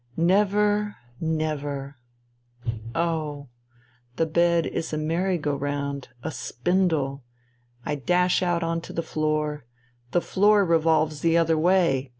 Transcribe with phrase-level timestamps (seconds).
[0.17, 1.95] Never, never....
[2.95, 3.49] Oh!...
[4.15, 7.23] The bed is a merry go round, a spindle.
[7.85, 9.63] I dash out on to the floor.
[10.09, 12.09] The floor revolves the other way.